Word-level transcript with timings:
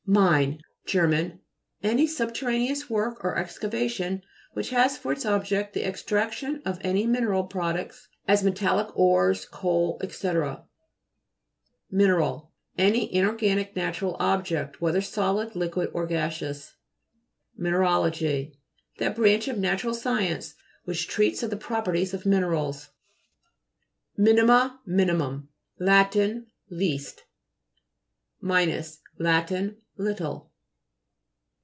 MINE 0.07 0.59
Ger. 0.87 1.33
Any 1.81 2.05
subterraneous 2.05 2.89
work 2.89 3.23
or 3.23 3.37
excavation 3.37 4.23
which 4.51 4.71
has 4.71 4.97
for 4.97 5.13
its 5.13 5.25
ob 5.25 5.45
ject 5.45 5.73
the 5.73 5.87
extraction 5.87 6.61
of 6.65 6.79
any 6.81 7.05
mineral 7.07 7.45
products, 7.45 8.09
as 8.27 8.43
metallic 8.43 8.89
ores, 8.97 9.45
coal, 9.45 10.01
&c. 10.05 10.31
MINERAL 11.91 12.51
Any 12.77 13.13
inorganic 13.13 13.73
natural 13.77 14.17
object, 14.19 14.81
whether 14.81 14.99
solid, 14.99 15.55
liquid 15.55 15.89
or 15.93 16.05
gas 16.07 16.39
eous. 16.41 16.73
MINERALOGY 17.55 18.57
That 18.97 19.15
branch 19.15 19.47
of 19.47 19.59
na 19.59 19.75
tural 19.75 19.95
science 19.95 20.55
which 20.83 21.07
treats 21.07 21.41
of 21.41 21.51
the 21.51 21.55
properties 21.57 22.13
of 22.13 22.25
minerals. 22.25 22.89
MINIMA} 24.17 24.53
r 24.59 24.59
i 24.61 24.69
T 24.83 24.91
MI'NIMUM 24.91 25.47
$ 25.47 25.47
Lat' 25.87 26.15
Least' 26.69 27.23
MINUS 28.41 28.99
Lat. 29.17 29.75
Little. 29.97 30.49